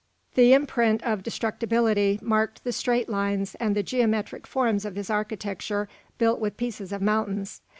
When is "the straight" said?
2.63-3.07